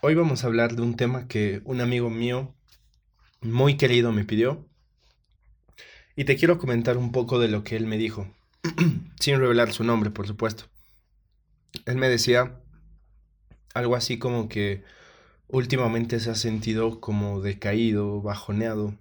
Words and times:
hoy 0.00 0.14
vamos 0.14 0.44
a 0.44 0.46
hablar 0.46 0.76
de 0.76 0.82
un 0.82 0.96
tema 0.96 1.26
que 1.26 1.60
un 1.64 1.80
amigo 1.80 2.08
mío 2.10 2.54
muy 3.40 3.76
querido 3.76 4.12
me 4.12 4.24
pidió. 4.24 4.66
Y 6.14 6.24
te 6.24 6.36
quiero 6.36 6.58
comentar 6.58 6.96
un 6.96 7.12
poco 7.12 7.38
de 7.38 7.48
lo 7.48 7.64
que 7.64 7.76
él 7.76 7.86
me 7.86 7.96
dijo, 7.96 8.32
sin 9.20 9.38
revelar 9.38 9.72
su 9.72 9.84
nombre, 9.84 10.10
por 10.10 10.26
supuesto. 10.26 10.64
Él 11.84 11.96
me 11.96 12.08
decía 12.08 12.60
algo 13.74 13.94
así 13.94 14.18
como 14.18 14.48
que 14.48 14.82
últimamente 15.48 16.18
se 16.20 16.30
ha 16.30 16.34
sentido 16.34 17.00
como 17.00 17.40
decaído, 17.40 18.20
bajoneado, 18.20 18.96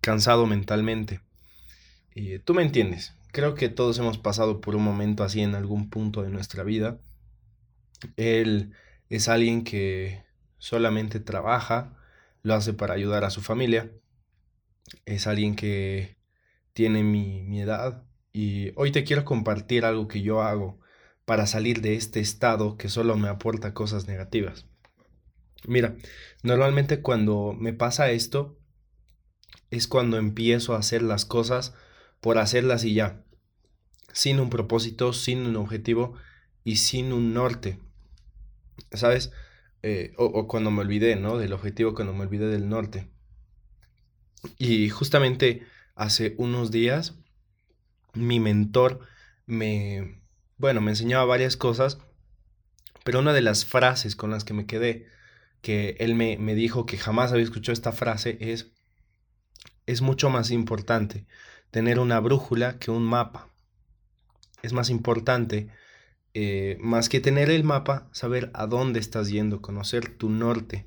cansado 0.00 0.46
mentalmente. 0.46 1.20
Y 2.14 2.38
tú 2.40 2.54
me 2.54 2.62
entiendes, 2.62 3.14
creo 3.32 3.54
que 3.54 3.68
todos 3.68 3.98
hemos 3.98 4.18
pasado 4.18 4.60
por 4.60 4.74
un 4.74 4.82
momento 4.82 5.22
así 5.24 5.40
en 5.40 5.54
algún 5.54 5.88
punto 5.88 6.22
de 6.22 6.30
nuestra 6.30 6.64
vida. 6.64 6.98
Él 8.16 8.74
es 9.12 9.28
alguien 9.28 9.62
que 9.62 10.24
solamente 10.56 11.20
trabaja, 11.20 11.98
lo 12.42 12.54
hace 12.54 12.72
para 12.72 12.94
ayudar 12.94 13.24
a 13.24 13.30
su 13.30 13.42
familia. 13.42 13.92
Es 15.04 15.26
alguien 15.26 15.54
que 15.54 16.16
tiene 16.72 17.02
mi, 17.02 17.42
mi 17.42 17.60
edad 17.60 18.04
y 18.32 18.72
hoy 18.74 18.90
te 18.90 19.04
quiero 19.04 19.26
compartir 19.26 19.84
algo 19.84 20.08
que 20.08 20.22
yo 20.22 20.40
hago 20.40 20.80
para 21.26 21.46
salir 21.46 21.82
de 21.82 21.94
este 21.94 22.20
estado 22.20 22.78
que 22.78 22.88
solo 22.88 23.18
me 23.18 23.28
aporta 23.28 23.74
cosas 23.74 24.08
negativas. 24.08 24.64
Mira, 25.66 25.94
normalmente 26.42 27.02
cuando 27.02 27.52
me 27.52 27.74
pasa 27.74 28.10
esto 28.12 28.58
es 29.70 29.88
cuando 29.88 30.16
empiezo 30.16 30.74
a 30.74 30.78
hacer 30.78 31.02
las 31.02 31.26
cosas 31.26 31.74
por 32.22 32.38
hacerlas 32.38 32.82
y 32.84 32.94
ya, 32.94 33.22
sin 34.14 34.40
un 34.40 34.48
propósito, 34.48 35.12
sin 35.12 35.46
un 35.46 35.56
objetivo 35.56 36.14
y 36.64 36.76
sin 36.76 37.12
un 37.12 37.34
norte. 37.34 37.78
¿Sabes? 38.92 39.32
Eh, 39.82 40.12
o, 40.16 40.46
cuando 40.46 40.70
me 40.70 40.82
olvidé, 40.82 41.16
¿no? 41.16 41.38
Del 41.38 41.52
objetivo, 41.52 41.94
cuando 41.94 42.14
me 42.14 42.22
olvidé 42.22 42.46
del 42.46 42.68
norte. 42.68 43.08
Y 44.58 44.88
justamente 44.90 45.66
hace 45.94 46.34
unos 46.38 46.70
días, 46.70 47.14
mi 48.14 48.40
mentor 48.40 49.00
me, 49.46 50.22
bueno, 50.56 50.80
me 50.80 50.92
enseñaba 50.92 51.24
varias 51.24 51.56
cosas, 51.56 51.98
pero 53.04 53.18
una 53.18 53.32
de 53.32 53.42
las 53.42 53.64
frases 53.64 54.14
con 54.14 54.30
las 54.30 54.44
que 54.44 54.54
me 54.54 54.66
quedé, 54.66 55.06
que 55.62 55.96
él 55.98 56.14
me, 56.14 56.38
me 56.38 56.54
dijo 56.54 56.86
que 56.86 56.98
jamás 56.98 57.32
había 57.32 57.44
escuchado 57.44 57.72
esta 57.72 57.92
frase, 57.92 58.38
es, 58.40 58.72
es 59.86 60.00
mucho 60.00 60.30
más 60.30 60.50
importante 60.50 61.26
tener 61.70 61.98
una 61.98 62.20
brújula 62.20 62.78
que 62.78 62.90
un 62.90 63.04
mapa. 63.04 63.48
Es 64.62 64.72
más 64.72 64.90
importante 64.90 65.68
eh, 66.34 66.78
más 66.80 67.08
que 67.08 67.20
tener 67.20 67.50
el 67.50 67.62
mapa, 67.62 68.08
saber 68.12 68.50
a 68.54 68.66
dónde 68.66 69.00
estás 69.00 69.28
yendo, 69.28 69.60
conocer 69.60 70.16
tu 70.16 70.30
norte. 70.30 70.86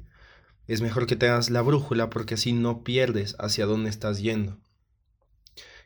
Es 0.68 0.82
mejor 0.82 1.06
que 1.06 1.16
tengas 1.16 1.52
la 1.52 1.62
brújula 1.62 2.10
porque 2.10 2.34
así 2.34 2.52
no 2.54 2.84
pierdes 2.84 3.36
hacia 3.40 3.68
dónde 3.68 3.90
estás 3.90 4.20
yendo. 4.20 4.60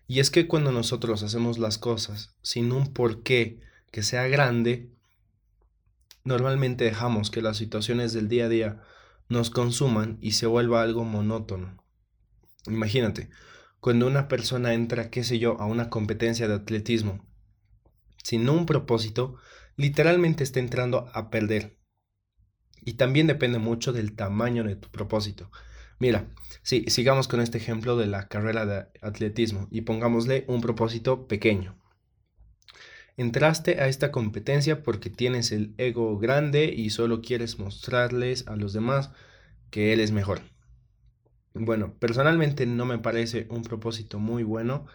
Y 0.08 0.20
es 0.20 0.32
que 0.32 0.48
cuando 0.48 0.72
nosotros 0.72 1.24
hacemos 1.24 1.60
las 1.60 1.78
cosas 1.78 2.36
sin 2.42 2.72
un 2.72 2.94
porqué 2.94 3.60
que 3.92 4.02
sea 4.02 4.28
grande, 4.28 4.90
normalmente 6.24 6.86
dejamos 6.86 7.30
que 7.30 7.42
las 7.42 7.58
situaciones 7.58 8.14
del 8.14 8.30
día 8.30 8.46
a 8.46 8.50
día 8.50 8.82
nos 9.28 9.50
consuman 9.50 10.18
y 10.22 10.32
se 10.32 10.48
vuelva 10.48 10.82
algo 10.82 11.04
monótono. 11.04 11.84
Imagínate, 12.66 13.30
cuando 13.80 14.08
una 14.08 14.28
persona 14.28 14.74
entra, 14.74 15.10
qué 15.10 15.24
sé 15.24 15.38
yo, 15.38 15.60
a 15.60 15.66
una 15.66 15.90
competencia 15.90 16.48
de 16.48 16.56
atletismo 16.56 17.29
sin 18.24 18.50
un 18.50 18.66
propósito, 18.66 19.36
literalmente 19.76 20.44
está 20.44 20.60
entrando 20.60 21.10
a 21.14 21.30
perder. 21.30 21.78
Y 22.82 22.94
también 22.94 23.28
depende 23.28 23.60
mucho 23.60 23.94
del 23.94 24.16
tamaño 24.16 24.64
de 24.64 24.76
tu 24.76 24.90
propósito. 24.90 25.52
Mira, 26.00 26.28
si 26.64 26.86
sigamos 26.86 27.28
con 27.28 27.42
este 27.42 27.58
ejemplo 27.58 27.98
de 27.98 28.08
la 28.08 28.28
carrera 28.28 28.66
de 28.66 28.88
atletismo 29.02 29.68
y 29.70 29.82
pongámosle 29.82 30.46
un 30.48 30.62
propósito 30.62 31.28
pequeño. 31.28 31.78
Entraste 33.18 33.82
a 33.82 33.90
esta 33.90 34.12
competencia 34.12 34.82
porque 34.82 35.10
tienes 35.10 35.52
el 35.52 35.74
ego 35.78 36.18
grande 36.18 36.74
y 36.74 36.90
solo 36.92 37.22
quieres 37.22 37.60
mostrarles 37.60 38.48
a 38.48 38.56
los 38.56 38.72
demás 38.72 39.12
que 39.72 39.92
él 39.92 40.00
es 40.00 40.12
mejor. 40.12 40.40
Bueno, 41.54 41.96
personalmente 42.00 42.66
no 42.66 42.86
me 42.86 42.98
parece 42.98 43.46
un 43.50 43.64
propósito 43.64 44.20
muy 44.20 44.44
bueno, 44.44 44.86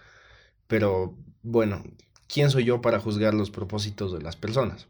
pero 0.66 1.18
bueno, 1.42 1.84
¿quién 2.34 2.50
soy 2.50 2.64
yo 2.64 2.80
para 2.80 2.98
juzgar 2.98 3.32
los 3.32 3.52
propósitos 3.52 4.12
de 4.12 4.20
las 4.20 4.34
personas? 4.34 4.88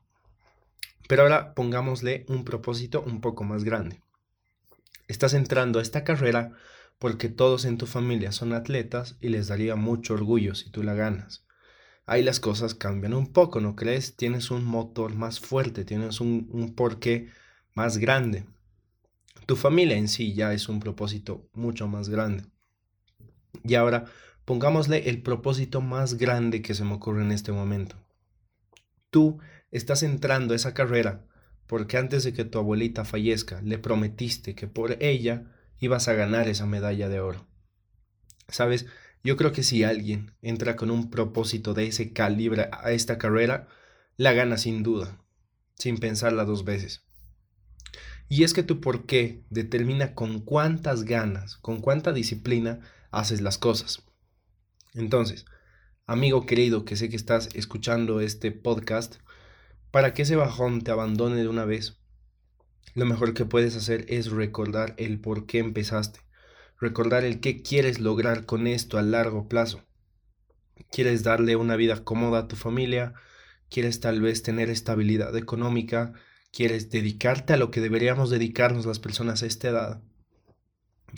Pero 1.06 1.22
ahora 1.25 1.55
pongámosle 1.55 2.25
un 2.27 2.43
propósito 2.43 3.03
un 3.06 3.21
poco 3.21 3.44
más 3.44 3.65
grande. 3.65 4.00
Estás 5.09 5.34
entrando 5.34 5.78
a 5.78 5.82
esta 5.82 6.05
carrera 6.05 6.53
porque 6.99 7.28
todos 7.28 7.66
en 7.66 7.77
tu 7.77 7.84
familia 7.84 8.32
son 8.32 8.55
atletas 8.55 9.19
y 9.21 9.28
les 9.28 9.49
daría 9.49 9.77
mucho 9.77 10.15
orgullo 10.15 10.55
si 10.55 10.71
tú 10.71 10.82
la 10.82 10.94
ganas. 10.94 11.44
Ahí 12.06 12.22
las 12.22 12.41
cosas 12.41 12.75
cambian 12.75 13.12
un 13.12 13.31
poco, 13.31 13.61
¿no 13.61 13.76
crees? 13.76 14.16
Tienes 14.16 14.50
un 14.50 14.65
motor 14.65 15.15
más 15.15 15.38
fuerte, 15.38 15.84
tienes 15.84 16.22
un, 16.22 16.49
un 16.50 16.75
porqué 16.75 17.28
más 17.75 17.99
grande. 17.99 18.47
Tu 19.44 19.56
familia 19.56 19.99
en 19.99 20.09
sí 20.09 20.32
ya 20.32 20.55
es 20.55 20.71
un 20.71 20.81
propósito 20.81 21.47
mucho 21.53 21.88
más 21.88 22.09
grande. 22.09 22.44
Y 23.62 23.75
ahora 23.75 24.06
Pongámosle 24.44 25.09
el 25.09 25.22
propósito 25.22 25.81
más 25.81 26.15
grande 26.15 26.60
que 26.60 26.75
se 26.75 26.84
me 26.84 26.94
ocurre 26.94 27.22
en 27.22 27.32
este 27.32 27.53
momento. 27.53 27.97
Tú 29.10 29.38
estás 29.71 30.03
entrando 30.03 30.53
a 30.53 30.56
esa 30.56 30.75
carrera 30.75 31.27
porque 31.66 31.97
antes 31.97 32.25
de 32.25 32.32
que 32.32 32.44
tu 32.44 32.59
abuelita 32.59 33.05
fallezca 33.05 33.62
le 33.62 33.78
prometiste 33.78 34.55
que 34.55 34.66
por 34.66 35.03
ella 35.03 35.50
ibas 35.78 36.09
a 36.09 36.15
ganar 36.15 36.49
esa 36.49 36.66
medalla 36.66 37.09
de 37.09 37.21
oro. 37.21 37.47
Sabes, 38.49 38.87
yo 39.22 39.37
creo 39.37 39.53
que 39.53 39.62
si 39.62 39.84
alguien 39.84 40.32
entra 40.43 40.76
con 40.76 40.91
un 40.91 41.11
propósito 41.11 41.72
de 41.72 41.87
ese 41.87 42.12
calibre 42.12 42.69
a 42.71 42.93
esta 42.93 43.16
carrera, 43.16 43.69
la 44.16 44.34
gana 44.34 44.59
sin 44.59 44.82
duda, 44.82 45.19
sin 45.76 45.97
pensarla 45.99 46.44
dos 46.44 46.65
veces. 46.65 47.06
Y 48.28 48.44
es 48.44 48.53
que 48.53 48.62
tu 48.62 48.81
por 48.81 49.06
qué 49.06 49.44
determina 49.49 50.15
con 50.15 50.41
cuántas 50.41 51.05
ganas, 51.05 51.56
con 51.56 51.81
cuánta 51.81 52.12
disciplina 52.12 52.81
haces 53.11 53.41
las 53.41 53.59
cosas. 53.59 54.05
Entonces, 54.94 55.44
amigo 56.06 56.47
querido 56.47 56.84
que 56.84 56.94
sé 56.94 57.09
que 57.09 57.16
estás 57.16 57.49
escuchando 57.55 58.21
este 58.21 58.53
podcast, 58.53 59.16
para 59.91 60.15
que 60.15 60.22
ese 60.22 60.37
bajón 60.37 60.82
te 60.82 60.93
abandone 60.93 61.37
de 61.37 61.49
una 61.49 61.65
vez, 61.65 61.99
lo 62.94 63.05
mejor 63.05 63.34
que 63.34 63.44
puedes 63.44 63.75
hacer 63.75 64.06
es 64.09 64.31
recordar 64.31 64.94
el 64.97 65.21
por 65.21 65.47
qué 65.47 65.59
empezaste, 65.59 66.21
recordar 66.81 67.25
el 67.25 67.41
qué 67.41 67.60
quieres 67.62 67.99
lograr 67.99 68.47
con 68.47 68.69
esto 68.69 68.97
a 68.97 69.03
largo 69.03 69.49
plazo. 69.49 69.82
¿Quieres 70.93 71.25
darle 71.25 71.56
una 71.56 71.75
vida 71.75 72.05
cómoda 72.05 72.41
a 72.41 72.49
tu 72.49 72.55
familia? 72.55 73.15
¿Quieres 73.69 73.99
tal 73.99 74.21
vez 74.21 74.44
tener 74.44 74.71
estabilidad 74.71 75.37
económica? 75.37 76.12
¿Quieres 76.53 76.91
dedicarte 76.91 77.53
a 77.53 77.56
lo 77.56 77.72
que 77.72 77.81
deberíamos 77.81 78.31
dedicarnos 78.31 78.87
las 78.87 79.00
personas 79.00 79.43
a 79.43 79.47
esta 79.47 79.69
edad? 79.69 80.03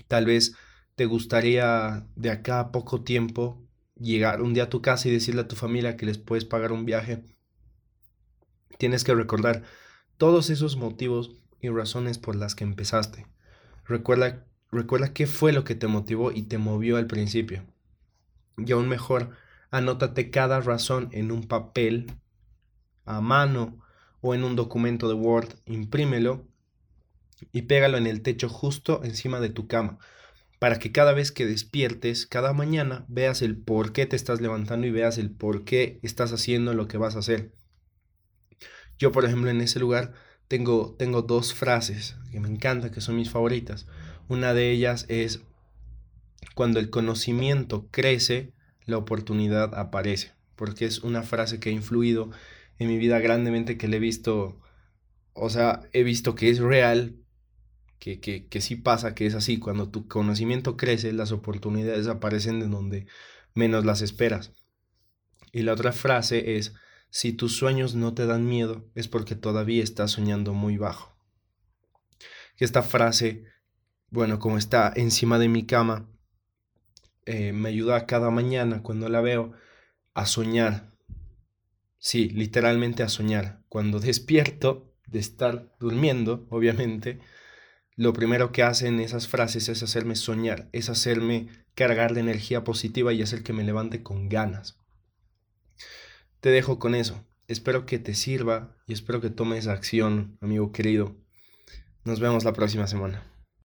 Tal 0.08 0.24
vez 0.24 0.54
te 0.94 1.04
gustaría 1.04 2.06
de 2.16 2.30
acá 2.30 2.60
a 2.60 2.72
poco 2.72 3.02
tiempo 3.02 3.65
llegar 3.98 4.42
un 4.42 4.54
día 4.54 4.64
a 4.64 4.70
tu 4.70 4.82
casa 4.82 5.08
y 5.08 5.12
decirle 5.12 5.42
a 5.42 5.48
tu 5.48 5.56
familia 5.56 5.96
que 5.96 6.06
les 6.06 6.18
puedes 6.18 6.44
pagar 6.44 6.72
un 6.72 6.84
viaje, 6.84 7.24
tienes 8.78 9.04
que 9.04 9.14
recordar 9.14 9.62
todos 10.16 10.50
esos 10.50 10.76
motivos 10.76 11.32
y 11.60 11.68
razones 11.68 12.18
por 12.18 12.36
las 12.36 12.54
que 12.54 12.64
empezaste. 12.64 13.26
Recuerda, 13.84 14.46
recuerda 14.70 15.12
qué 15.12 15.26
fue 15.26 15.52
lo 15.52 15.64
que 15.64 15.74
te 15.74 15.86
motivó 15.86 16.32
y 16.32 16.42
te 16.42 16.58
movió 16.58 16.96
al 16.96 17.06
principio. 17.06 17.64
Y 18.58 18.72
aún 18.72 18.88
mejor, 18.88 19.30
anótate 19.70 20.30
cada 20.30 20.60
razón 20.60 21.08
en 21.12 21.30
un 21.30 21.44
papel, 21.44 22.12
a 23.04 23.20
mano 23.20 23.82
o 24.20 24.34
en 24.34 24.44
un 24.44 24.56
documento 24.56 25.08
de 25.08 25.14
Word, 25.14 25.54
imprímelo 25.66 26.46
y 27.52 27.62
pégalo 27.62 27.98
en 27.98 28.06
el 28.06 28.22
techo 28.22 28.48
justo 28.48 29.02
encima 29.04 29.40
de 29.40 29.50
tu 29.50 29.66
cama 29.66 29.98
para 30.66 30.80
que 30.80 30.90
cada 30.90 31.12
vez 31.12 31.30
que 31.30 31.46
despiertes, 31.46 32.26
cada 32.26 32.52
mañana, 32.52 33.04
veas 33.06 33.40
el 33.40 33.56
por 33.56 33.92
qué 33.92 34.04
te 34.04 34.16
estás 34.16 34.40
levantando 34.40 34.84
y 34.88 34.90
veas 34.90 35.16
el 35.16 35.30
por 35.30 35.62
qué 35.62 36.00
estás 36.02 36.32
haciendo 36.32 36.74
lo 36.74 36.88
que 36.88 36.98
vas 36.98 37.14
a 37.14 37.20
hacer. 37.20 37.52
Yo, 38.98 39.12
por 39.12 39.24
ejemplo, 39.24 39.48
en 39.48 39.60
ese 39.60 39.78
lugar 39.78 40.14
tengo, 40.48 40.96
tengo 40.98 41.22
dos 41.22 41.54
frases 41.54 42.16
que 42.32 42.40
me 42.40 42.48
encantan, 42.48 42.90
que 42.90 43.00
son 43.00 43.14
mis 43.14 43.30
favoritas. 43.30 43.86
Una 44.26 44.54
de 44.54 44.72
ellas 44.72 45.06
es, 45.08 45.40
cuando 46.56 46.80
el 46.80 46.90
conocimiento 46.90 47.86
crece, 47.92 48.52
la 48.86 48.98
oportunidad 48.98 49.72
aparece, 49.72 50.32
porque 50.56 50.84
es 50.84 50.98
una 50.98 51.22
frase 51.22 51.60
que 51.60 51.68
ha 51.68 51.72
influido 51.72 52.32
en 52.80 52.88
mi 52.88 52.98
vida 52.98 53.20
grandemente, 53.20 53.78
que 53.78 53.86
le 53.86 53.98
he 53.98 54.00
visto, 54.00 54.60
o 55.32 55.48
sea, 55.48 55.82
he 55.92 56.02
visto 56.02 56.34
que 56.34 56.50
es 56.50 56.58
real, 56.58 57.20
que, 57.98 58.20
que, 58.20 58.46
que 58.46 58.60
sí 58.60 58.76
pasa, 58.76 59.14
que 59.14 59.26
es 59.26 59.34
así, 59.34 59.58
cuando 59.58 59.88
tu 59.90 60.08
conocimiento 60.08 60.76
crece, 60.76 61.12
las 61.12 61.32
oportunidades 61.32 62.06
aparecen 62.06 62.60
de 62.60 62.68
donde 62.68 63.06
menos 63.54 63.84
las 63.84 64.02
esperas. 64.02 64.52
Y 65.52 65.62
la 65.62 65.72
otra 65.72 65.92
frase 65.92 66.56
es, 66.56 66.74
si 67.10 67.32
tus 67.32 67.56
sueños 67.56 67.94
no 67.94 68.14
te 68.14 68.26
dan 68.26 68.46
miedo, 68.46 68.84
es 68.94 69.08
porque 69.08 69.34
todavía 69.34 69.82
estás 69.82 70.12
soñando 70.12 70.52
muy 70.52 70.76
bajo. 70.76 71.16
esta 72.58 72.82
frase, 72.82 73.44
bueno, 74.10 74.38
como 74.38 74.58
está 74.58 74.92
encima 74.96 75.38
de 75.38 75.48
mi 75.48 75.66
cama, 75.66 76.08
eh, 77.26 77.52
me 77.52 77.68
ayuda 77.70 78.06
cada 78.06 78.30
mañana 78.30 78.82
cuando 78.82 79.08
la 79.08 79.20
veo 79.20 79.52
a 80.14 80.26
soñar. 80.26 80.92
Sí, 81.98 82.28
literalmente 82.28 83.02
a 83.02 83.08
soñar. 83.08 83.62
Cuando 83.68 84.00
despierto 84.10 84.94
de 85.06 85.18
estar 85.18 85.74
durmiendo, 85.80 86.46
obviamente, 86.50 87.20
lo 87.96 88.12
primero 88.12 88.52
que 88.52 88.62
hacen 88.62 89.00
esas 89.00 89.26
frases 89.26 89.70
es 89.70 89.82
hacerme 89.82 90.16
soñar, 90.16 90.68
es 90.72 90.90
hacerme 90.90 91.48
cargar 91.74 92.12
de 92.12 92.20
energía 92.20 92.62
positiva 92.62 93.12
y 93.12 93.22
hacer 93.22 93.42
que 93.42 93.54
me 93.54 93.64
levante 93.64 94.02
con 94.02 94.28
ganas. 94.28 94.78
Te 96.40 96.50
dejo 96.50 96.78
con 96.78 96.94
eso. 96.94 97.24
Espero 97.48 97.86
que 97.86 97.98
te 97.98 98.14
sirva 98.14 98.76
y 98.86 98.92
espero 98.92 99.20
que 99.20 99.30
tomes 99.30 99.66
acción, 99.66 100.36
amigo 100.40 100.72
querido. 100.72 101.16
Nos 102.04 102.20
vemos 102.20 102.44
la 102.44 102.52
próxima 102.52 102.86
semana. 102.86 103.22